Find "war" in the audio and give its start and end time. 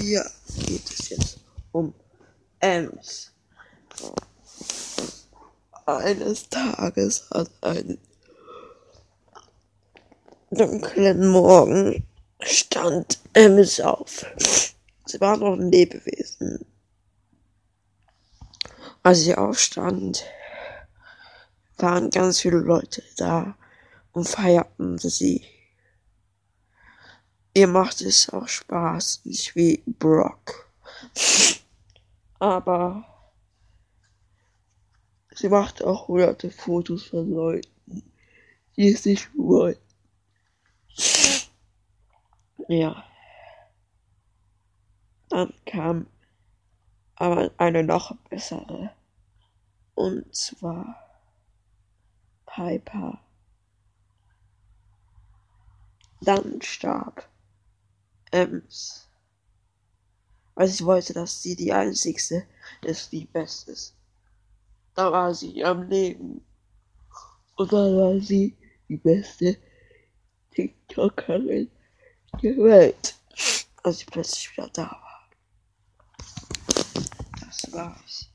15.20-15.36, 65.12-65.32, 67.96-68.20, 74.90-75.28